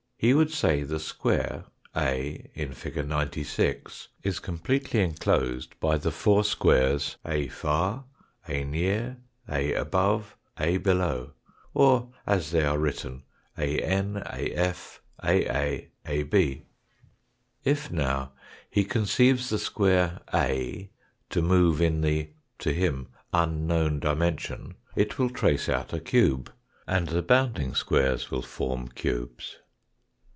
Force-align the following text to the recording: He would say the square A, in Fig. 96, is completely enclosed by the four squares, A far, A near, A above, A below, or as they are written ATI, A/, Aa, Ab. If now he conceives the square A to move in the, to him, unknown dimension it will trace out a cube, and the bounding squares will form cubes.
He 0.23 0.35
would 0.35 0.51
say 0.51 0.83
the 0.83 0.99
square 0.99 1.63
A, 1.95 2.47
in 2.53 2.73
Fig. 2.73 3.07
96, 3.07 4.07
is 4.21 4.37
completely 4.37 4.99
enclosed 4.99 5.79
by 5.79 5.97
the 5.97 6.11
four 6.11 6.43
squares, 6.43 7.17
A 7.25 7.47
far, 7.47 8.03
A 8.47 8.63
near, 8.63 9.17
A 9.49 9.73
above, 9.73 10.37
A 10.59 10.77
below, 10.77 11.31
or 11.73 12.11
as 12.27 12.51
they 12.51 12.63
are 12.63 12.77
written 12.77 13.23
ATI, 13.57 13.81
A/, 13.81 14.75
Aa, 15.23 15.79
Ab. 16.05 16.63
If 17.63 17.89
now 17.89 18.33
he 18.69 18.83
conceives 18.83 19.49
the 19.49 19.57
square 19.57 20.19
A 20.31 20.91
to 21.31 21.41
move 21.41 21.81
in 21.81 22.01
the, 22.01 22.29
to 22.59 22.71
him, 22.71 23.07
unknown 23.33 23.99
dimension 23.99 24.75
it 24.95 25.17
will 25.17 25.31
trace 25.31 25.67
out 25.67 25.93
a 25.93 25.99
cube, 25.99 26.53
and 26.85 27.07
the 27.07 27.23
bounding 27.23 27.73
squares 27.73 28.29
will 28.29 28.43
form 28.43 28.87
cubes. 28.87 29.57